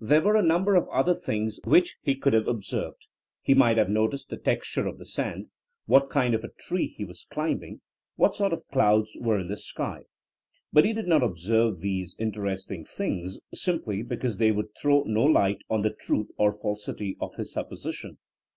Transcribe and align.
There 0.00 0.20
were 0.22 0.36
a 0.36 0.40
number 0.44 0.76
of 0.76 0.86
other 0.90 1.16
things 1.16 1.58
which 1.64 1.96
he 2.00 2.14
could 2.14 2.32
have 2.32 2.46
observed. 2.46 3.08
He 3.42 3.54
might 3.54 3.76
have 3.76 3.88
noticed 3.88 4.30
the 4.30 4.36
texture 4.36 4.86
of 4.86 4.98
the 4.98 5.04
sand, 5.04 5.48
what 5.86 6.08
kind 6.10 6.32
of 6.32 6.44
a 6.44 6.50
tree 6.50 6.86
he 6.86 7.04
was 7.04 7.24
climbing, 7.28 7.80
what 8.14 8.36
sort 8.36 8.52
of 8.52 8.64
clouds 8.68 9.16
were 9.20 9.36
in 9.36 9.48
the 9.48 9.56
sky. 9.56 10.02
But 10.72 10.84
he 10.84 10.92
did 10.92 11.08
not 11.08 11.24
observe 11.24 11.80
these 11.80 12.14
inter 12.20 12.42
esting 12.42 12.86
things 12.88 13.40
simply 13.52 14.04
because 14.04 14.38
they 14.38 14.52
would 14.52 14.68
throw 14.80 15.02
no 15.08 15.24
light 15.24 15.62
on 15.68 15.82
the 15.82 15.90
truth 15.90 16.30
or 16.38 16.52
falsity 16.52 17.16
of 17.20 17.34
his 17.34 17.52
supposi 17.52 17.94
tion. 17.94 18.18